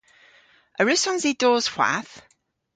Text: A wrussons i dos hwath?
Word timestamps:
A 0.79 0.81
wrussons 0.83 1.23
i 1.31 1.33
dos 1.41 1.65
hwath? 1.73 2.13